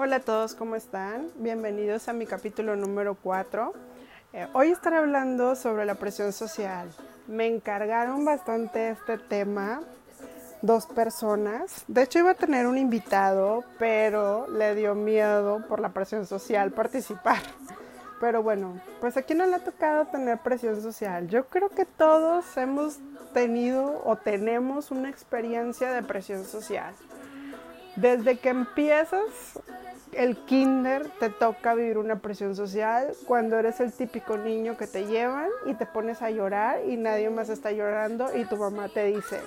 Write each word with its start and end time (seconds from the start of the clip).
Hola 0.00 0.16
a 0.16 0.20
todos, 0.20 0.54
¿cómo 0.54 0.76
están? 0.76 1.28
Bienvenidos 1.38 2.08
a 2.08 2.12
mi 2.12 2.24
capítulo 2.24 2.76
número 2.76 3.16
4. 3.16 3.72
Eh, 4.32 4.46
hoy 4.52 4.70
estaré 4.70 4.98
hablando 4.98 5.56
sobre 5.56 5.84
la 5.86 5.96
presión 5.96 6.32
social. 6.32 6.88
Me 7.26 7.48
encargaron 7.48 8.24
bastante 8.24 8.90
este 8.90 9.18
tema 9.18 9.80
dos 10.62 10.86
personas. 10.86 11.82
De 11.88 12.02
hecho 12.02 12.20
iba 12.20 12.30
a 12.30 12.34
tener 12.34 12.68
un 12.68 12.78
invitado, 12.78 13.64
pero 13.80 14.46
le 14.46 14.76
dio 14.76 14.94
miedo 14.94 15.66
por 15.66 15.80
la 15.80 15.88
presión 15.88 16.26
social 16.26 16.70
participar. 16.70 17.42
Pero 18.20 18.40
bueno, 18.40 18.80
pues 19.00 19.16
aquí 19.16 19.34
no 19.34 19.46
le 19.46 19.56
ha 19.56 19.64
tocado 19.64 20.06
tener 20.06 20.38
presión 20.38 20.80
social. 20.80 21.26
Yo 21.26 21.48
creo 21.48 21.70
que 21.70 21.86
todos 21.86 22.56
hemos 22.56 22.98
tenido 23.34 24.00
o 24.04 24.14
tenemos 24.14 24.92
una 24.92 25.10
experiencia 25.10 25.90
de 25.90 26.04
presión 26.04 26.44
social. 26.44 26.94
Desde 27.96 28.38
que 28.38 28.50
empiezas 28.50 29.58
el 30.12 30.36
kinder 30.36 31.10
te 31.18 31.30
toca 31.30 31.74
vivir 31.74 31.98
una 31.98 32.20
presión 32.20 32.54
social 32.56 33.12
cuando 33.26 33.58
eres 33.58 33.80
el 33.80 33.92
típico 33.92 34.36
niño 34.36 34.76
que 34.76 34.86
te 34.86 35.06
llevan 35.06 35.48
y 35.66 35.74
te 35.74 35.86
pones 35.86 36.22
a 36.22 36.30
llorar 36.30 36.84
y 36.86 36.96
nadie 36.96 37.30
más 37.30 37.48
está 37.48 37.72
llorando 37.72 38.36
y 38.36 38.44
tu 38.44 38.56
mamá 38.56 38.88
te 38.88 39.04
dice, 39.06 39.40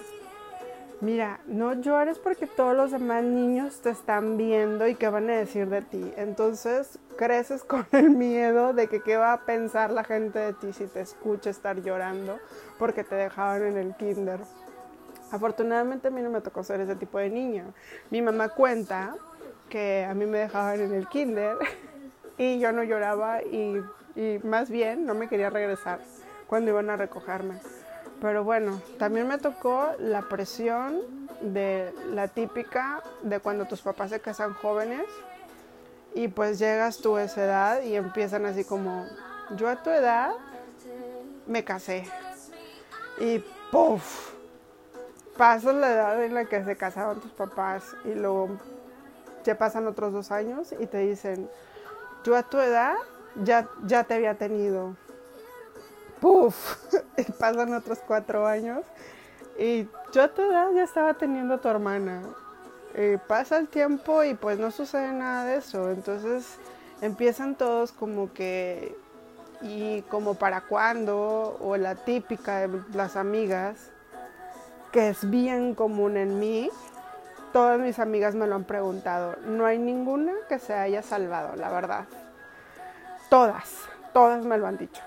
mira, 1.02 1.40
no 1.48 1.74
llores 1.74 2.20
porque 2.20 2.48
todos 2.48 2.76
los 2.76 2.92
demás 2.92 3.24
niños 3.24 3.82
te 3.82 3.90
están 3.90 4.38
viendo 4.38 4.88
y 4.88 4.96
qué 4.96 5.10
van 5.10 5.30
a 5.30 5.38
decir 5.38 5.68
de 5.68 5.82
ti. 5.82 6.14
Entonces 6.16 7.00
creces 7.18 7.64
con 7.66 7.86
el 7.92 8.10
miedo 8.10 8.74
de 8.74 8.88
que 8.88 9.02
qué 9.02 9.18
va 9.18 9.34
a 9.34 9.42
pensar 9.42 9.92
la 9.92 10.04
gente 10.04 10.40
de 10.40 10.54
ti 10.54 10.74
si 10.74 10.86
te 10.86 11.02
escucha 11.02 11.50
estar 11.50 11.82
llorando 11.82 12.40
porque 12.78 13.04
te 13.04 13.16
dejaban 13.16 13.64
en 13.64 13.78
el 13.78 13.96
kinder. 13.96 14.40
Afortunadamente 15.32 16.10
a 16.10 16.12
mí 16.12 16.22
no 16.22 16.30
me 16.30 16.42
tocó 16.42 16.64
ser 16.64 16.82
ese 16.82 16.96
tipo 16.96 17.18
de 17.18 17.30
niña. 17.30 17.66
Mi 18.10 18.22
mamá 18.22 18.50
cuenta 18.50 19.16
que 19.72 20.06
a 20.08 20.14
mí 20.14 20.26
me 20.26 20.38
dejaban 20.38 20.82
en 20.82 20.94
el 20.94 21.08
kinder 21.08 21.58
y 22.38 22.60
yo 22.60 22.72
no 22.72 22.84
lloraba 22.84 23.42
y, 23.42 23.82
y 24.16 24.40
más 24.44 24.70
bien 24.70 25.06
no 25.06 25.16
me 25.16 25.28
quería 25.28 25.50
regresar 25.50 26.00
cuando 26.46 26.70
iban 26.70 26.90
a 26.90 26.98
recogerme. 26.98 27.56
Pero 28.20 28.44
bueno, 28.44 28.80
también 29.00 29.28
me 29.28 29.40
tocó 29.40 29.88
la 29.98 30.24
presión 30.24 31.02
de 31.42 31.92
la 32.12 32.28
típica 32.28 33.02
de 33.24 33.40
cuando 33.40 33.66
tus 33.66 33.82
papás 33.82 34.12
se 34.12 34.20
casan 34.20 34.54
jóvenes 34.54 35.06
y 36.14 36.28
pues 36.28 36.60
llegas 36.60 36.98
tú 36.98 37.16
a 37.16 37.24
esa 37.24 37.46
edad 37.46 37.82
y 37.82 37.96
empiezan 37.96 38.46
así 38.46 38.64
como, 38.64 39.08
yo 39.56 39.70
a 39.70 39.82
tu 39.82 39.90
edad 39.90 40.34
me 41.48 41.64
casé 41.64 42.04
y 43.20 43.40
puff, 43.72 44.34
pasas 45.38 45.74
la 45.74 45.92
edad 45.92 46.24
en 46.24 46.34
la 46.34 46.46
que 46.46 46.64
se 46.64 46.76
casaban 46.76 47.20
tus 47.22 47.32
papás 47.32 47.96
y 48.04 48.14
luego 48.14 48.50
ya 49.44 49.58
pasan 49.58 49.88
otros 49.88 50.14
dos 50.14 50.32
años 50.32 50.74
y 50.80 50.86
te 50.88 51.00
dicen, 51.00 51.50
yo 52.24 52.36
a 52.36 52.44
tu 52.44 52.60
edad 52.60 52.96
ya, 53.44 53.70
ya 53.86 54.04
te 54.04 54.16
había 54.16 54.36
tenido 54.36 54.96
¡puf! 56.22 56.78
Y 57.18 57.24
pasan 57.34 57.74
otros 57.74 58.00
cuatro 58.08 58.48
años 58.48 58.84
y 59.58 59.88
yo 60.14 60.24
a 60.24 60.28
tu 60.30 60.42
edad 60.42 60.72
ya 60.74 60.84
estaba 60.84 61.14
teniendo 61.16 61.56
a 61.56 61.58
tu 61.58 61.68
hermana. 61.68 62.22
Pasa 63.28 63.58
el 63.58 63.68
tiempo 63.68 64.24
y 64.24 64.34
pues 64.34 64.60
no 64.60 64.72
sucede 64.72 65.12
nada 65.14 65.46
de 65.46 65.58
eso. 65.58 65.92
Entonces 65.92 66.58
empiezan 67.02 67.56
todos 67.56 67.92
como 67.92 68.34
que, 68.34 68.98
y 69.62 70.02
como 70.04 70.36
para 70.36 70.62
cuándo, 70.62 71.58
o 71.62 71.78
la 71.78 71.96
típica 71.96 72.68
de 72.68 72.82
las 72.94 73.16
amigas, 73.16 73.92
que 74.92 75.10
es 75.10 75.30
bien 75.30 75.76
común 75.76 76.18
en 76.18 76.40
mí. 76.40 76.70
Todas 77.54 77.80
mis 77.80 78.00
amigas 78.00 78.36
me 78.36 78.48
lo 78.48 78.56
han 78.56 78.64
preguntado. 78.64 79.36
No 79.46 79.66
hay 79.66 79.78
ninguna 79.78 80.34
que 80.48 80.60
se 80.60 80.74
haya 80.74 81.02
salvado, 81.02 81.56
la 81.56 81.70
verdad. 81.70 82.06
Todas, 83.30 83.76
todas 84.14 84.46
me 84.46 84.58
lo 84.58 84.68
han 84.68 84.78
dicho 84.78 85.02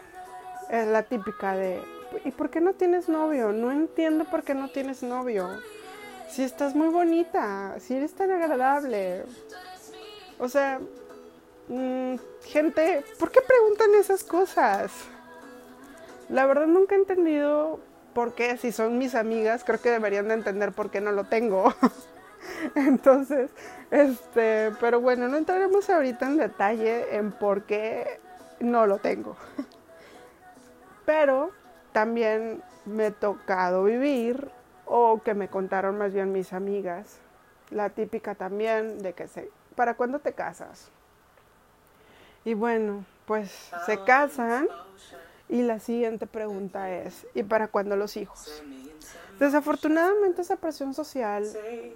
es 0.69 0.86
la 0.86 1.03
típica 1.03 1.55
de, 1.55 1.83
¿y 2.24 2.30
por 2.30 2.51
qué 2.51 2.61
no 2.61 2.74
tienes 2.74 3.08
novio? 3.08 3.52
No 3.52 3.70
entiendo 3.70 4.24
por 4.24 4.42
qué 4.42 4.55
no 4.55 4.68
tienes 4.68 5.02
novio. 5.02 5.48
Si 6.29 6.42
estás 6.42 6.74
muy 6.74 6.89
bonita, 6.89 7.77
si 7.79 7.95
eres 7.95 8.14
tan 8.14 8.30
agradable. 8.30 9.24
O 10.39 10.48
sea, 10.48 10.80
mm, 11.68 12.14
gente, 12.45 13.05
¿por 13.18 13.30
qué 13.30 13.41
preguntan 13.41 13.95
esas 13.95 14.24
cosas? 14.24 14.91
La 16.29 16.47
verdad 16.47 16.67
nunca 16.67 16.95
he 16.95 16.98
entendido 16.98 17.79
por 18.14 18.35
qué, 18.35 18.57
si 18.57 18.73
son 18.73 18.98
mis 18.98 19.14
amigas, 19.14 19.64
creo 19.64 19.80
que 19.80 19.91
deberían 19.91 20.29
de 20.29 20.35
entender 20.35 20.73
por 20.73 20.91
qué 20.91 21.01
no 21.01 21.13
lo 21.13 21.24
tengo. 21.24 21.73
Entonces, 22.74 23.50
este, 23.90 24.72
pero 24.80 25.00
bueno, 25.00 25.28
no 25.28 25.36
entraremos 25.36 25.88
ahorita 25.88 26.27
en 26.27 26.36
detalle 26.36 27.16
en 27.16 27.32
por 27.32 27.62
qué 27.64 28.20
no 28.60 28.86
lo 28.86 28.98
tengo. 28.98 29.36
Pero 31.06 31.50
también 31.92 32.62
me 32.86 33.06
he 33.06 33.10
tocado 33.10 33.84
vivir 33.84 34.50
o 34.86 35.22
que 35.22 35.34
me 35.34 35.48
contaron 35.48 35.98
más 35.98 36.12
bien 36.12 36.32
mis 36.32 36.52
amigas, 36.52 37.18
la 37.70 37.90
típica 37.90 38.34
también 38.34 38.98
de 38.98 39.12
que 39.12 39.28
se, 39.28 39.50
¿para 39.74 39.94
cuándo 39.94 40.18
te 40.18 40.32
casas? 40.32 40.90
Y 42.44 42.55
bueno, 42.55 43.05
pues 43.26 43.70
se 43.86 44.02
casan 44.05 44.68
y 45.48 45.62
la 45.62 45.78
siguiente 45.78 46.26
pregunta 46.26 46.90
es, 46.90 47.26
¿y 47.34 47.42
para 47.42 47.68
cuándo 47.68 47.96
los 47.96 48.16
hijos? 48.16 48.62
Desafortunadamente 49.39 50.42
esa 50.42 50.56
presión 50.56 50.95
social 50.95 51.45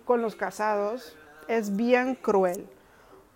con 0.04 0.22
los 0.22 0.34
casados 0.34 1.16
es 1.46 1.74
bien 1.74 2.14
cruel 2.14 2.68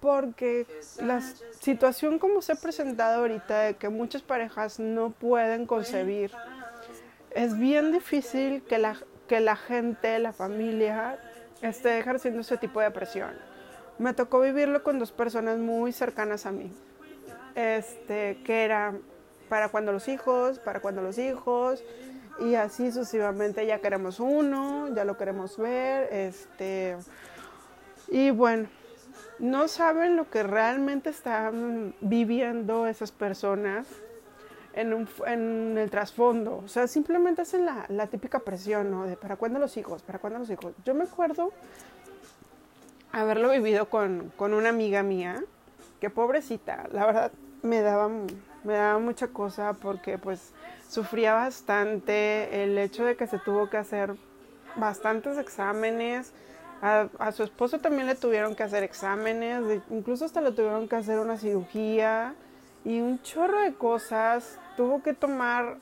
porque 0.02 0.66
la 1.00 1.20
situación 1.60 2.18
como 2.18 2.42
se 2.42 2.52
ha 2.52 2.56
presentado 2.56 3.20
ahorita 3.20 3.60
de 3.60 3.76
que 3.76 3.88
muchas 3.88 4.20
parejas 4.20 4.80
no 4.80 5.10
pueden 5.10 5.64
concebir, 5.64 6.32
es 7.30 7.56
bien 7.56 7.92
difícil 7.92 8.62
que 8.64 8.78
la, 8.78 8.96
que 9.28 9.38
la 9.38 9.54
gente, 9.54 10.18
la 10.18 10.32
familia, 10.32 11.20
esté 11.62 12.00
ejerciendo 12.00 12.40
ese 12.40 12.56
tipo 12.56 12.80
de 12.80 12.90
presión. 12.90 13.30
Me 13.98 14.12
tocó 14.12 14.40
vivirlo 14.40 14.82
con 14.82 14.98
dos 14.98 15.12
personas 15.12 15.58
muy 15.58 15.92
cercanas 15.92 16.46
a 16.46 16.50
mí, 16.50 16.72
este, 17.54 18.40
que 18.44 18.64
era 18.64 18.94
para 19.48 19.68
cuando 19.68 19.92
los 19.92 20.08
hijos, 20.08 20.58
para 20.58 20.80
cuando 20.80 21.00
los 21.00 21.16
hijos, 21.16 21.84
y 22.40 22.54
así 22.54 22.90
sucesivamente 22.90 23.66
ya 23.66 23.78
queremos 23.80 24.20
uno, 24.20 24.88
ya 24.94 25.04
lo 25.04 25.16
queremos 25.16 25.56
ver, 25.58 26.12
este, 26.12 26.96
y 28.08 28.30
bueno, 28.30 28.68
no 29.38 29.68
saben 29.68 30.16
lo 30.16 30.30
que 30.30 30.42
realmente 30.42 31.10
están 31.10 31.94
viviendo 32.00 32.86
esas 32.86 33.10
personas 33.10 33.86
en, 34.74 35.78
el 35.78 35.90
trasfondo. 35.90 36.62
O 36.64 36.68
sea, 36.68 36.86
simplemente 36.86 37.42
hacen 37.42 37.66
la, 37.66 38.06
típica 38.06 38.40
presión, 38.40 38.90
¿no? 38.90 39.04
De 39.04 39.16
para 39.16 39.36
cuándo 39.36 39.58
los 39.58 39.76
hijos, 39.76 40.02
para 40.02 40.18
cuándo 40.18 40.38
los 40.38 40.50
hijos. 40.50 40.72
Yo 40.84 40.94
me 40.94 41.04
acuerdo 41.04 41.52
haberlo 43.12 43.50
vivido 43.50 43.88
con, 43.88 44.32
una 44.38 44.68
amiga 44.68 45.02
mía, 45.02 45.42
que 46.00 46.10
pobrecita, 46.10 46.88
la 46.92 47.06
verdad 47.06 47.32
me 47.62 47.80
daba, 47.80 48.10
me 48.64 48.74
daba 48.74 48.98
mucha 48.98 49.28
cosa 49.28 49.72
porque 49.74 50.18
pues 50.18 50.52
sufría 50.88 51.34
bastante 51.34 52.64
el 52.64 52.78
hecho 52.78 53.04
de 53.04 53.16
que 53.16 53.26
se 53.26 53.38
tuvo 53.38 53.70
que 53.70 53.76
hacer 53.76 54.14
bastantes 54.76 55.38
exámenes 55.38 56.32
a, 56.82 57.30
su 57.30 57.44
esposo 57.44 57.78
también 57.78 58.08
le 58.08 58.16
tuvieron 58.16 58.56
que 58.56 58.64
hacer 58.64 58.82
exámenes, 58.82 59.80
incluso 59.88 60.24
hasta 60.24 60.40
le 60.40 60.50
tuvieron 60.50 60.88
que 60.88 60.96
hacer 60.96 61.20
una 61.20 61.38
cirugía 61.38 62.34
y 62.84 63.00
un 63.00 63.22
chorro 63.22 63.60
de 63.60 63.72
cosas. 63.72 64.58
Tuvo 64.76 65.00
que 65.00 65.14
tomar 65.14 65.76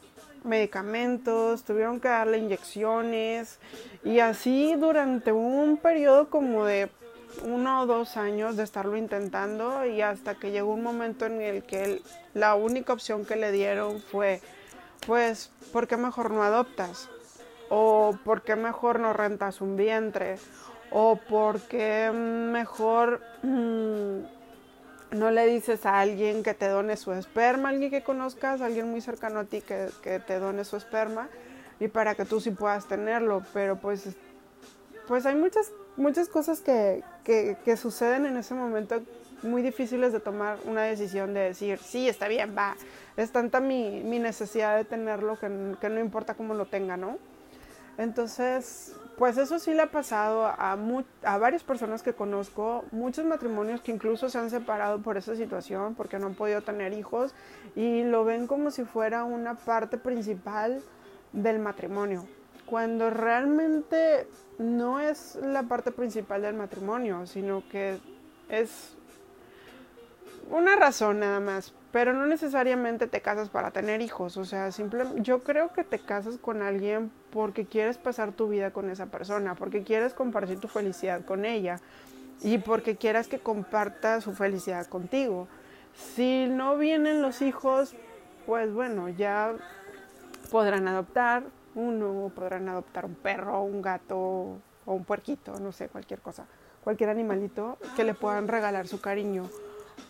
medicamentos, 0.44 1.64
tuvieron 1.64 2.00
que 2.00 2.08
darle 2.08 2.36
inyecciones 2.36 3.60
y 4.04 4.20
así 4.20 4.74
durante 4.76 5.32
un 5.32 5.78
periodo 5.78 6.28
como 6.28 6.66
de 6.66 6.90
uno 7.44 7.82
o 7.82 7.86
dos 7.86 8.16
años 8.16 8.56
de 8.56 8.64
estarlo 8.64 8.96
intentando 8.96 9.84
y 9.86 10.02
hasta 10.02 10.34
que 10.34 10.50
llegó 10.50 10.74
un 10.74 10.82
momento 10.82 11.26
en 11.26 11.40
el 11.40 11.62
que 11.62 12.02
la 12.34 12.54
única 12.54 12.92
opción 12.92 13.24
que 13.24 13.36
le 13.36 13.52
dieron 13.52 14.00
fue, 14.00 14.40
pues, 15.06 15.50
¿por 15.72 15.88
qué 15.88 15.96
mejor 15.96 16.30
no 16.30 16.42
adoptas? 16.42 17.08
¿O 17.68 18.16
por 18.24 18.42
qué 18.42 18.56
mejor 18.56 18.98
no 19.00 19.12
rentas 19.12 19.60
un 19.60 19.76
vientre? 19.76 20.38
o 20.90 21.16
porque 21.28 22.10
mejor 22.12 23.20
mm, 23.42 24.18
no 25.12 25.30
le 25.30 25.46
dices 25.46 25.86
a 25.86 26.00
alguien 26.00 26.42
que 26.42 26.54
te 26.54 26.68
done 26.68 26.96
su 26.96 27.12
esperma, 27.12 27.68
alguien 27.68 27.90
que 27.90 28.02
conozcas, 28.02 28.60
alguien 28.60 28.90
muy 28.90 29.00
cercano 29.00 29.40
a 29.40 29.44
ti 29.44 29.60
que, 29.60 29.90
te 30.26 30.38
done 30.38 30.64
su 30.64 30.76
esperma 30.76 31.28
y 31.78 31.88
para 31.88 32.14
que 32.14 32.24
tú 32.24 32.40
sí 32.40 32.50
puedas 32.50 32.86
tenerlo, 32.86 33.42
pero 33.52 33.76
pues, 33.76 34.08
pues 35.06 35.26
hay 35.26 35.34
muchas, 35.34 35.72
muchas 36.00 36.28
cosas 36.28 36.60
que, 36.60 37.02
suceden 37.76 38.26
en 38.26 38.36
ese 38.36 38.54
momento 38.54 39.00
muy 39.42 39.62
difíciles 39.62 40.12
de 40.12 40.20
tomar 40.20 40.58
una 40.66 40.82
decisión 40.82 41.32
de 41.32 41.40
decir, 41.40 41.78
sí, 41.78 42.08
está 42.08 42.28
bien, 42.28 42.54
va, 42.56 42.76
es 43.16 43.30
tanta 43.30 43.60
mi, 43.60 44.00
necesidad 44.02 44.76
de 44.76 44.84
tenerlo 44.84 45.38
que, 45.38 45.76
que 45.80 45.88
no 45.88 46.00
importa 46.00 46.34
cómo 46.34 46.54
lo 46.54 46.66
tenga, 46.66 46.96
¿no? 46.96 47.18
Entonces, 47.98 48.94
pues 49.18 49.36
eso 49.36 49.58
sí 49.58 49.74
le 49.74 49.82
ha 49.82 49.90
pasado 49.90 50.46
a, 50.46 50.78
a 51.24 51.38
varias 51.38 51.62
personas 51.62 52.02
que 52.02 52.14
conozco, 52.14 52.86
muchos 52.90 53.26
matrimonios 53.26 53.82
que 53.82 53.92
incluso 53.92 54.30
se 54.30 54.38
han 54.38 54.48
separado 54.48 55.02
por 55.02 55.18
esa 55.18 55.36
situación, 55.36 55.94
porque 55.94 56.18
no 56.18 56.28
han 56.28 56.34
podido 56.34 56.62
tener 56.62 56.94
hijos 56.94 57.34
y 57.76 58.02
lo 58.04 58.24
ven 58.24 58.46
como 58.46 58.70
si 58.70 58.84
fuera 58.84 59.24
una 59.24 59.56
parte 59.56 59.98
principal 59.98 60.82
del 61.34 61.58
matrimonio, 61.58 62.24
cuando 62.70 63.10
realmente 63.10 64.28
no 64.58 65.00
es 65.00 65.34
la 65.42 65.64
parte 65.64 65.90
principal 65.90 66.42
del 66.42 66.54
matrimonio, 66.54 67.26
sino 67.26 67.64
que 67.68 67.98
es 68.48 68.94
una 70.50 70.76
razón 70.76 71.18
nada 71.18 71.40
más, 71.40 71.74
pero 71.90 72.12
no 72.12 72.26
necesariamente 72.26 73.08
te 73.08 73.20
casas 73.20 73.48
para 73.48 73.72
tener 73.72 74.00
hijos, 74.00 74.36
o 74.36 74.44
sea, 74.44 74.70
simplemente 74.70 75.20
yo 75.22 75.40
creo 75.40 75.72
que 75.72 75.82
te 75.82 75.98
casas 75.98 76.38
con 76.38 76.62
alguien 76.62 77.10
porque 77.32 77.66
quieres 77.66 77.98
pasar 77.98 78.32
tu 78.32 78.48
vida 78.48 78.70
con 78.70 78.88
esa 78.88 79.06
persona, 79.06 79.56
porque 79.56 79.82
quieres 79.82 80.14
compartir 80.14 80.60
tu 80.60 80.68
felicidad 80.68 81.24
con 81.24 81.44
ella 81.44 81.80
y 82.40 82.58
porque 82.58 82.96
quieras 82.96 83.26
que 83.26 83.40
comparta 83.40 84.20
su 84.20 84.32
felicidad 84.32 84.86
contigo. 84.86 85.48
Si 86.14 86.46
no 86.46 86.76
vienen 86.76 87.20
los 87.20 87.42
hijos, 87.42 87.94
pues 88.46 88.72
bueno, 88.72 89.08
ya 89.08 89.54
podrán 90.50 90.86
adoptar 90.86 91.42
uno, 91.74 92.30
podrán 92.34 92.68
adoptar 92.68 93.04
un 93.04 93.14
perro, 93.14 93.62
un 93.62 93.82
gato 93.82 94.18
o 94.18 94.94
un 94.94 95.04
puerquito, 95.04 95.58
no 95.60 95.72
sé, 95.72 95.88
cualquier 95.88 96.20
cosa, 96.20 96.46
cualquier 96.82 97.10
animalito 97.10 97.78
que 97.96 98.04
le 98.04 98.14
puedan 98.14 98.48
regalar 98.48 98.86
su 98.88 99.00
cariño 99.00 99.48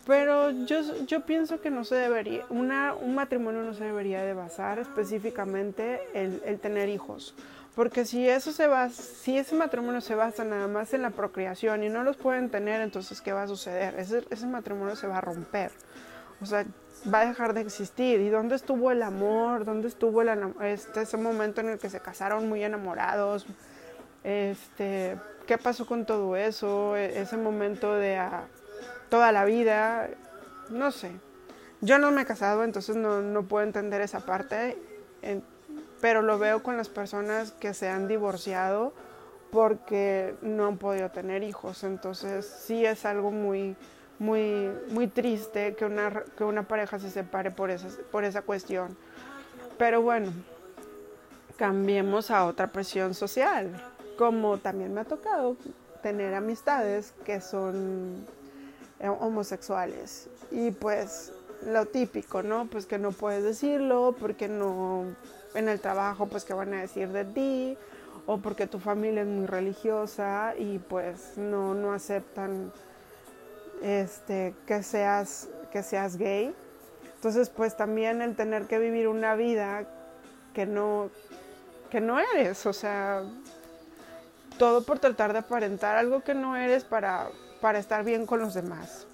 pero 0.07 0.51
yo, 0.51 0.81
yo 1.07 1.25
pienso 1.25 1.61
que 1.61 1.71
no 1.71 1.85
se 1.85 1.95
debería, 1.95 2.45
una, 2.49 2.95
un 2.95 3.15
matrimonio 3.15 3.63
no 3.63 3.75
se 3.75 3.85
debería 3.85 4.23
de 4.23 4.35
basar 4.35 4.79
específicamente 4.79 6.01
el, 6.15 6.43
el 6.45 6.59
tener 6.59 6.89
hijos. 6.89 7.35
Porque 7.75 8.05
si 8.05 8.29
eso 8.29 8.53
se 8.53 8.67
va, 8.67 8.89
si 8.91 9.39
ese 9.39 9.55
matrimonio 9.55 10.01
se 10.01 10.15
basa 10.15 10.45
nada 10.45 10.67
más 10.67 10.93
en 10.93 11.03
la 11.03 11.11
procreación 11.11 11.85
y 11.85 11.89
no 11.89 12.03
los 12.03 12.17
pueden 12.17 12.51
tener, 12.51 12.81
entonces 12.81 13.21
¿qué 13.21 13.33
va 13.33 13.45
a 13.45 13.49
suceder? 13.49 13.95
Ese, 13.99 14.25
ese 14.31 14.47
matrimonio 14.47 14.97
se 14.97 15.07
va 15.07 15.19
a 15.19 15.21
romper. 15.21 15.71
O 16.43 16.47
sea, 16.47 16.65
va 17.13 17.21
a 17.21 17.27
dejar 17.27 17.55
de 17.55 17.61
existir. 17.61 18.21
¿Y 18.21 18.29
dónde 18.29 18.57
estuvo 18.57 18.91
el 18.91 19.03
amor? 19.03 19.65
¿Dónde 19.65 19.89
estuvo 19.89 20.23
el, 20.23 20.55
este, 20.63 21.03
ese 21.03 21.17
momento 21.17 21.61
en 21.61 21.71
el 21.71 21.79
que 21.79 21.91
se 21.91 22.01
casaron 22.01 22.49
muy 22.49 22.63
enamorados? 22.63 23.47
Este, 24.25 25.17
¿Qué 25.47 25.59
pasó 25.59 25.87
con 25.87 26.05
todo 26.05 26.37
eso? 26.37 26.97
E, 26.97 27.21
ese 27.21 27.37
momento 27.37 27.95
de, 27.95 28.17
ah, 28.17 28.45
toda 29.11 29.33
la 29.33 29.45
vida, 29.45 30.09
no 30.71 30.91
sé. 30.91 31.11
Yo 31.83 31.99
no 31.99 32.11
me 32.11 32.23
he 32.23 32.27
casado, 32.27 32.65
entonces 32.65 32.97
no, 32.97 33.43
puedo 33.43 33.65
entender 33.65 34.01
esa 34.01 34.21
parte, 34.21 34.79
pero 36.01 36.23
lo 36.23 36.39
veo 36.39 36.63
con 36.63 36.77
las 36.77 36.89
personas 36.89 37.53
que 37.53 37.75
se 37.75 37.89
han 37.89 38.07
divorciado 38.07 38.93
porque 39.51 40.35
no 40.43 40.67
han 40.67 40.79
podido 40.79 41.11
tener 41.11 41.43
hijos, 41.43 41.83
entonces 41.83 42.47
sí 42.47 42.85
es 42.85 43.05
algo 43.05 43.31
muy, 43.31 43.77
muy, 44.21 44.71
muy 44.91 45.09
triste 45.09 45.75
que 45.75 45.87
una, 45.87 46.23
que 46.37 46.45
una 46.45 46.63
pareja 46.63 46.99
se 46.99 47.11
separe 47.11 47.51
por 47.51 47.71
esa, 47.71 47.89
por 48.13 48.23
esa 48.23 48.43
cuestión. 48.43 48.97
Pero 49.79 50.03
bueno, 50.03 50.31
cambiemos 51.57 52.31
a 52.31 52.45
otra 52.45 52.71
presión 52.71 53.15
social, 53.15 53.71
como 54.19 54.59
también 54.59 54.93
me 54.93 55.01
ha 55.01 55.05
tocado 55.05 55.57
tener 56.03 56.35
amistades 56.35 57.15
que 57.25 57.41
son 57.41 58.27
eh, 59.01 59.09
homosexuales. 59.09 60.29
Y 60.51 60.71
pues 60.71 61.33
lo 61.67 61.87
típico, 61.87 62.43
¿no? 62.43 62.67
Pues 62.67 62.85
que 62.85 62.99
no 62.99 63.13
puedes 63.13 63.43
decirlo, 63.43 64.15
porque 64.21 64.49
no, 64.49 65.05
en 65.55 65.69
el 65.71 65.81
trabajo, 65.81 66.27
pues 66.27 66.45
que 66.45 66.53
van 66.53 66.75
a 66.75 66.81
decir 66.83 67.09
de 67.09 67.25
ti, 67.25 67.79
o 68.27 68.37
porque 68.37 68.67
tu 68.67 68.79
familia 68.79 69.23
es 69.23 69.29
muy 69.29 69.47
religiosa 69.47 70.55
y 70.59 70.79
pues 70.79 71.39
no, 71.39 71.75
no 71.75 71.95
aceptan 71.95 72.71
este, 73.83 74.55
que, 74.67 74.83
seas, 74.83 75.49
que 75.73 75.83
seas 75.83 76.17
gay. 76.17 76.55
Entonces, 77.15 77.51
pues 77.51 77.77
también 77.77 78.23
el 78.23 78.37
tener 78.37 78.65
que 78.67 78.79
vivir 78.79 79.09
una 79.09 79.35
vida 79.35 79.85
que 80.55 80.67
no, 80.67 81.11
que 81.91 82.01
no 82.01 82.19
eres, 82.19 82.65
o 82.67 82.73
sea, 82.73 83.23
todo 84.59 84.83
por 84.85 84.99
tratar 84.99 85.33
de 85.33 85.41
aparentar 85.41 85.97
algo 85.97 86.23
que 86.23 86.35
no 86.35 86.57
eres 86.57 86.85
para 86.85 87.31
para 87.61 87.79
estar 87.79 88.05
bien 88.05 88.27
con 88.27 88.41
los 88.41 88.55
demás. 88.55 89.07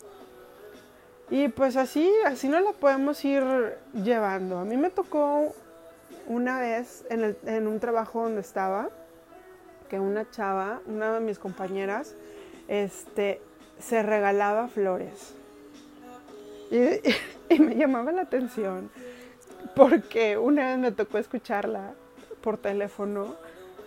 Y 1.29 1.49
pues 1.49 1.77
así, 1.77 2.11
así 2.25 2.49
no 2.49 2.61
la 2.61 2.73
podemos 2.73 3.25
ir 3.25 3.43
llevando. 3.93 4.59
A 4.59 4.65
mí 4.65 4.77
me 4.77 4.91
tocó 4.91 5.53
una 6.27 6.61
vez 6.61 7.05
en, 7.11 7.25
el, 7.25 7.39
en 7.45 7.67
un 7.67 7.81
trabajo 7.81 8.23
donde 8.23 8.41
estaba, 8.41 8.89
que 9.89 9.99
una 9.99 10.31
chava, 10.31 10.81
una 10.87 11.15
de 11.15 11.21
mis 11.21 11.39
compañeras, 11.39 12.15
este, 12.69 13.41
se 13.79 14.03
regalaba 14.03 14.69
flores. 14.69 15.35
Y, 17.49 17.61
me 17.61 17.77
llamaba 17.77 18.11
la 18.11 18.23
atención 18.23 18.91
porque 19.77 20.37
una 20.37 20.71
vez 20.71 20.79
me 20.79 20.91
tocó 20.91 21.19
escucharla 21.19 21.93
por 22.41 22.59
teléfono 22.59 23.37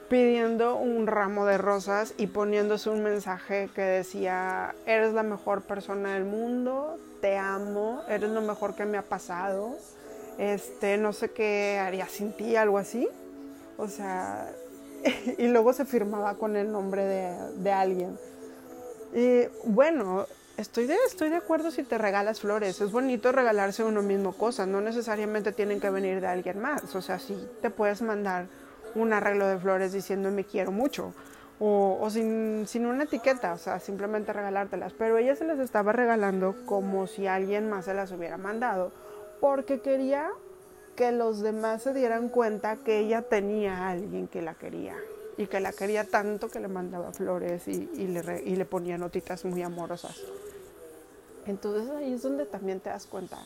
pidiendo 0.08 0.78
un 0.78 1.06
ramo 1.06 1.46
de 1.46 1.58
rosas 1.58 2.14
y 2.18 2.28
poniéndose 2.28 2.90
un 2.90 3.04
mensaje 3.04 3.70
que 3.76 3.82
decía, 3.82 4.76
eres 4.86 5.14
la 5.14 5.24
mejor 5.24 5.64
persona 5.64 6.14
del 6.14 6.24
mundo, 6.24 6.98
te 7.20 7.38
amo, 7.38 8.02
eres 8.08 8.30
lo 8.30 8.42
mejor 8.42 8.76
que 8.76 8.86
me 8.86 8.98
ha 8.98 9.04
pasado, 9.04 9.76
este, 10.38 10.98
no 10.98 11.12
sé 11.12 11.32
qué 11.32 11.80
haría 11.80 12.08
sin 12.08 12.32
ti, 12.32 12.56
algo 12.56 12.78
así. 12.78 13.08
O 13.78 13.88
sea, 13.88 14.52
y 15.38 15.48
luego 15.48 15.74
se 15.74 15.86
firmaba 15.86 16.36
con 16.36 16.56
el 16.56 16.72
nombre 16.72 17.04
de, 17.04 17.54
de 17.58 17.72
alguien. 17.72 18.18
Bueno, 19.64 20.28
estoy 20.58 20.86
de, 20.86 20.96
estoy 21.08 21.30
de 21.30 21.38
acuerdo 21.38 21.72
si 21.72 21.84
te 21.84 21.98
regalas 21.98 22.42
flores. 22.42 22.82
Es 22.82 22.92
bonito 22.92 23.32
regalarse 23.32 23.84
uno 23.84 24.02
mismo 24.02 24.34
cosas, 24.34 24.68
no 24.68 24.82
necesariamente 24.82 25.52
tienen 25.52 25.80
que 25.80 25.90
venir 25.90 26.22
de 26.22 26.28
alguien 26.28 26.60
más. 26.60 26.96
O 26.96 27.02
sea, 27.02 27.20
sí 27.20 27.48
te 27.62 27.70
puedes 27.70 28.02
mandar 28.02 28.48
un 28.96 29.14
arreglo 29.14 29.48
de 29.48 29.58
flores 29.58 29.94
diciendo 29.94 30.32
me 30.32 30.44
quiero 30.44 30.72
mucho 30.72 31.14
o, 31.62 32.08
sin, 32.10 32.66
sin, 32.68 32.86
una 32.86 33.04
etiqueta, 33.04 33.54
o 33.54 33.58
sea, 33.58 33.80
simplemente 33.80 34.32
regalártelas. 34.32 34.94
Pero 34.94 35.18
ella 35.18 35.36
se 35.36 35.46
las 35.46 35.60
estaba 35.60 35.92
regalando 35.92 36.56
como 36.66 37.08
si 37.08 37.28
alguien 37.28 37.70
más 37.70 37.86
se 37.86 37.94
las 37.94 38.12
hubiera 38.12 38.38
mandado, 38.38 38.92
porque 39.42 39.82
quería 39.82 40.30
que 40.96 41.12
los 41.12 41.42
demás 41.42 41.84
se 41.84 41.94
dieran 41.94 42.30
cuenta 42.30 42.78
que 42.78 43.00
ella 43.00 43.24
tenía 43.24 43.78
a 43.78 43.90
alguien 43.92 44.28
que 44.28 44.42
la 44.42 44.54
quería 44.54 44.96
y 45.40 45.48
que 45.48 45.62
la 45.62 45.72
quería 45.72 46.04
tanto 46.04 46.50
que 46.50 46.60
le 46.60 46.68
mandaba 46.68 47.14
flores 47.14 47.66
y, 47.70 47.88
le, 48.08 48.44
y 48.44 48.58
le 48.58 48.66
ponía 48.66 48.98
notitas 48.98 49.46
muy 49.46 49.64
amorosas. 49.64 50.22
Entonces 51.46 51.90
ahí 51.92 52.12
es 52.12 52.24
donde 52.24 52.46
también 52.46 52.82
te 52.82 52.90
das 52.90 53.06
cuenta 53.06 53.38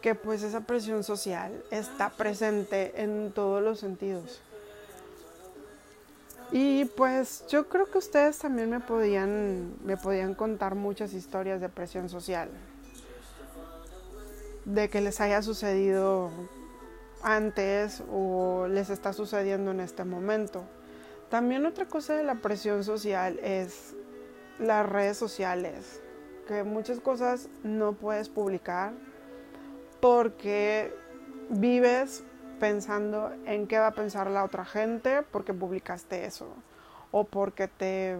que 0.00 0.14
pues 0.14 0.42
esa 0.42 0.60
presión 0.60 1.04
social 1.04 1.62
está 1.70 2.08
presente 2.08 3.02
en 3.02 3.32
todos 3.32 3.62
los 3.62 3.80
sentidos. 3.80 4.40
Y 6.52 6.86
pues 6.86 7.44
yo 7.50 7.68
creo 7.68 7.84
que 7.90 7.98
ustedes 7.98 8.38
también 8.38 8.70
me 8.70 8.80
podían, 8.80 9.74
me 9.84 9.98
podían 9.98 10.34
contar 10.34 10.74
muchas 10.74 11.12
historias 11.12 11.60
de 11.60 11.68
presión 11.68 12.08
social, 12.08 12.48
de 14.64 14.88
que 14.88 15.02
les 15.02 15.20
haya 15.20 15.42
sucedido 15.42 16.30
antes 17.22 18.02
o 18.10 18.68
les 18.70 18.88
está 18.88 19.12
sucediendo 19.12 19.70
en 19.70 19.80
este 19.80 20.04
momento. 20.04 20.64
También 21.30 21.66
otra 21.66 21.86
cosa 21.86 22.14
de 22.14 22.22
la 22.22 22.36
presión 22.36 22.84
social 22.84 23.38
es 23.42 23.94
las 24.58 24.88
redes 24.88 25.16
sociales, 25.16 26.00
que 26.46 26.62
muchas 26.62 27.00
cosas 27.00 27.48
no 27.62 27.94
puedes 27.94 28.28
publicar 28.28 28.92
porque 30.00 30.94
vives 31.48 32.24
pensando 32.60 33.32
en 33.46 33.66
qué 33.66 33.78
va 33.78 33.88
a 33.88 33.94
pensar 33.94 34.30
la 34.30 34.44
otra 34.44 34.64
gente 34.64 35.22
porque 35.30 35.52
publicaste 35.52 36.24
eso 36.24 36.48
o 37.10 37.24
porque 37.24 37.68
te, 37.68 38.16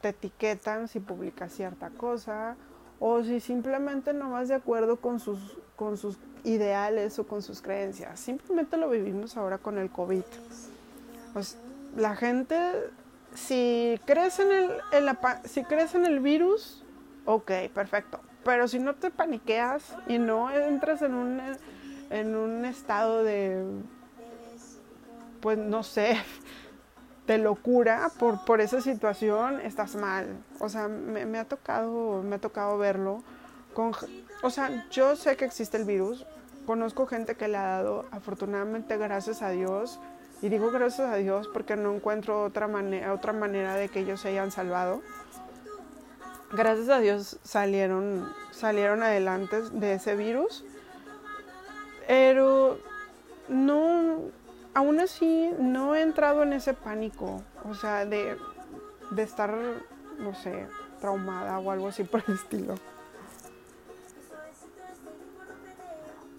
te 0.00 0.10
etiquetan 0.10 0.88
si 0.88 1.00
publicas 1.00 1.52
cierta 1.52 1.90
cosa 1.90 2.56
o 3.00 3.22
si 3.22 3.40
simplemente 3.40 4.12
no 4.12 4.30
vas 4.30 4.48
de 4.48 4.54
acuerdo 4.54 4.96
con 5.00 5.20
sus, 5.20 5.58
con 5.76 5.96
sus 5.96 6.18
ideales 6.44 7.18
o 7.18 7.26
con 7.26 7.42
sus 7.42 7.60
creencias. 7.60 8.18
Simplemente 8.20 8.76
lo 8.76 8.88
vivimos 8.88 9.36
ahora 9.36 9.58
con 9.58 9.78
el 9.78 9.90
COVID. 9.90 10.22
Pues 11.32 11.58
la 11.96 12.14
gente, 12.14 12.56
si 13.34 14.00
crees 14.04 14.38
en 14.38 14.50
el, 14.52 15.18
si 15.44 15.64
crees 15.64 15.94
en 15.94 16.06
el 16.06 16.20
virus, 16.20 16.84
ok, 17.24 17.50
perfecto. 17.74 18.20
Pero 18.44 18.68
si 18.68 18.78
no 18.78 18.94
te 18.94 19.10
paniqueas 19.10 19.96
y 20.06 20.18
no 20.18 20.50
entras 20.52 21.02
en 21.02 21.14
un, 21.14 21.40
en 22.10 22.36
un 22.36 22.64
estado 22.64 23.24
de, 23.24 23.64
pues 25.40 25.58
no 25.58 25.82
sé, 25.82 26.18
de 27.26 27.38
locura 27.38 28.10
por, 28.18 28.44
por 28.44 28.60
esa 28.60 28.80
situación, 28.80 29.60
estás 29.60 29.96
mal. 29.96 30.44
O 30.60 30.68
sea, 30.68 30.88
me, 30.88 31.38
ha 31.38 31.44
tocado, 31.44 32.22
me 32.22 32.36
ha 32.36 32.38
tocado 32.38 32.78
verlo. 32.78 33.22
Con, 33.74 33.92
o 34.42 34.50
sea, 34.50 34.86
yo 34.90 35.16
sé 35.16 35.36
que 35.36 35.44
existe 35.44 35.76
el 35.76 35.84
virus, 35.84 36.24
conozco 36.66 37.06
gente 37.06 37.34
que 37.34 37.48
le 37.48 37.56
ha 37.56 37.66
dado, 37.66 38.06
afortunadamente, 38.10 38.96
gracias 38.96 39.42
a 39.42 39.50
Dios, 39.50 39.98
Y 40.42 40.48
digo 40.48 40.70
gracias 40.70 41.08
a 41.08 41.16
Dios 41.16 41.48
porque 41.48 41.76
no 41.76 41.94
encuentro 41.94 42.42
otra, 42.42 42.68
manera 42.68 43.12
otra 43.12 43.32
manera 43.32 43.74
de 43.74 43.88
que 43.88 44.00
ellos 44.00 44.20
se 44.20 44.28
hayan 44.28 44.50
salvado. 44.50 45.02
Gracias 46.52 46.88
a 46.88 47.00
Dios 47.00 47.38
salieron, 47.42 48.32
salieron 48.50 49.02
adelante 49.02 49.62
de 49.72 49.94
ese 49.94 50.14
virus. 50.14 50.64
Pero 52.06 52.78
no, 53.48 54.20
aún 54.74 55.00
así 55.00 55.50
no 55.58 55.94
he 55.94 56.02
entrado 56.02 56.42
en 56.42 56.52
ese 56.52 56.74
pánico. 56.74 57.42
O 57.68 57.74
sea, 57.74 58.04
de, 58.04 58.36
de 59.10 59.22
estar, 59.22 59.56
no 60.18 60.34
sé, 60.34 60.66
traumada 61.00 61.58
o 61.58 61.70
algo 61.70 61.88
así 61.88 62.04
por 62.04 62.22
el 62.28 62.34
estilo. 62.34 62.74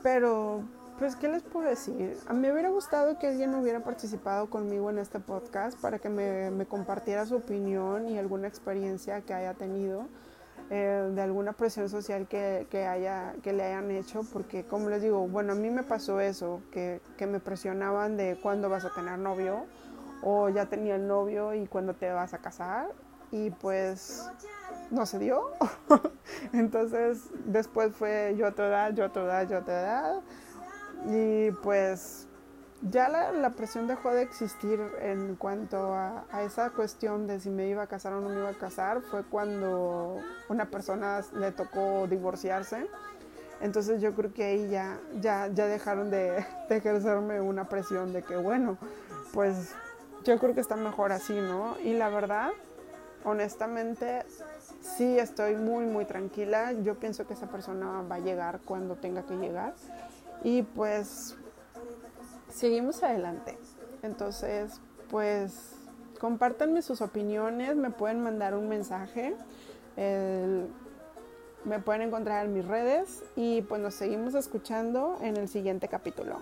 Pero 0.04 0.64
pues, 0.98 1.16
¿qué 1.16 1.28
les 1.28 1.44
puedo 1.44 1.68
decir? 1.68 2.18
A 2.28 2.34
mí 2.34 2.40
me 2.40 2.52
hubiera 2.52 2.70
gustado 2.70 3.20
que 3.20 3.28
alguien 3.28 3.54
hubiera 3.56 3.82
participado 3.82 4.50
conmigo 4.50 4.90
en 4.90 4.98
este 4.98 5.20
podcast 5.20 5.80
para 5.80 6.00
que 6.00 6.10
me, 6.10 6.66
compartiera 6.66 7.26
su 7.26 7.36
opinión 7.36 8.10
y 8.10 8.18
alguna 8.18 8.48
experiencia 8.48 9.22
que 9.22 9.34
haya 9.34 9.54
tenido. 9.54 10.08
Eh, 10.70 11.12
de 11.16 11.22
alguna 11.22 11.54
presión 11.54 11.88
social 11.88 12.28
que, 12.28 12.68
haya, 12.86 13.34
que 13.42 13.54
le 13.54 13.64
hayan 13.64 13.90
hecho, 13.90 14.24
porque 14.34 14.66
como 14.66 14.90
les 14.90 15.02
digo, 15.02 15.26
bueno, 15.26 15.54
a 15.54 15.56
mí 15.56 15.70
me 15.70 15.84
pasó 15.84 16.20
eso, 16.20 16.62
que, 16.72 17.00
que 17.16 17.26
me 17.26 17.40
presionaban 17.40 18.18
de 18.18 18.38
cuándo 18.44 18.68
vas 18.68 18.84
a 18.84 18.94
tener 18.94 19.18
novio, 19.18 19.66
o 20.24 20.50
ya 20.50 20.66
tenía 20.66 20.96
el 20.96 21.08
novio 21.08 21.54
y 21.54 21.68
cuándo 21.68 21.94
te 21.94 22.12
vas 22.12 22.34
a 22.34 22.40
casar, 22.40 22.88
y 23.32 23.50
pues 23.52 24.30
no 24.92 25.06
se 25.06 25.20
dio. 25.20 25.52
Entonces 26.54 27.30
después 27.46 27.96
fue 27.96 28.36
yo 28.38 28.46
a 28.48 28.50
edad, 28.50 28.94
yo 28.94 29.06
a 29.06 29.08
edad, 29.08 29.48
yo 29.48 29.58
a 29.58 29.62
edad, 29.62 30.22
y 31.06 31.52
pues 31.64 32.28
ya 32.82 33.10
la, 33.10 33.50
presión 33.52 33.88
dejó 33.88 34.12
de 34.12 34.22
existir 34.22 34.80
en 35.02 35.36
cuanto 35.36 35.94
a, 35.94 36.26
esa 36.44 36.70
cuestión 36.70 37.28
de 37.28 37.40
si 37.40 37.50
me 37.50 37.68
iba 37.68 37.84
a 37.84 37.88
casar 37.88 38.14
o 38.14 38.22
no 38.22 38.30
me 38.30 38.36
iba 38.36 38.50
a 38.50 38.54
casar. 38.54 39.02
Fue 39.02 39.24
cuando 39.24 40.18
una 40.50 40.70
persona 40.70 41.22
le 41.34 41.52
tocó 41.52 42.08
divorciarse. 42.08 42.88
Entonces 43.62 44.02
yo 44.02 44.14
creo 44.14 44.34
que 44.34 44.44
ahí 44.44 44.70
ya, 44.70 45.00
ya, 45.20 45.48
ya 45.48 45.66
dejaron 45.66 46.12
de, 46.12 46.46
de 46.70 46.76
ejercerme 46.78 47.42
una 47.42 47.68
presión 47.68 48.14
de 48.14 48.22
que 48.22 48.38
bueno, 48.38 48.78
pues 49.34 49.74
yo 50.24 50.38
creo 50.38 50.54
que 50.54 50.62
está 50.62 50.76
mejor 50.76 51.12
así, 51.12 51.34
¿no? 51.34 51.78
Y 51.84 51.94
la 51.94 52.10
verdad, 52.10 52.52
honestamente, 53.24 54.24
sí 54.82 55.18
estoy 55.18 55.56
muy, 55.56 55.86
muy 55.86 56.06
tranquila. 56.06 56.74
Yo 56.74 56.96
pienso 56.96 57.26
que 57.26 57.34
esa 57.34 57.48
persona 57.48 58.04
va 58.04 58.16
a 58.16 58.20
llegar 58.20 58.60
cuando 58.64 58.96
tenga 58.96 59.24
que 59.24 59.36
llegar. 59.36 59.74
Y 60.44 60.64
pues 60.64 61.36
seguimos 62.50 63.04
adelante. 63.04 63.58
Entonces, 64.04 64.80
pues 65.10 65.76
compártanme 66.20 66.82
sus 66.82 67.02
opiniones, 67.02 67.76
me 67.76 67.92
pueden 67.92 68.22
mandar 68.24 68.56
un 68.56 68.68
mensaje, 68.68 69.36
me 69.96 71.80
pueden 71.80 72.02
encontrar 72.04 72.46
en 72.46 72.54
mis 72.54 72.66
redes 72.66 73.24
y 73.36 73.62
pues 73.64 73.82
nos 73.82 73.94
seguimos 73.94 74.34
escuchando 74.36 75.18
en 75.22 75.38
el 75.38 75.48
siguiente 75.48 75.88
capítulo. 75.88 76.42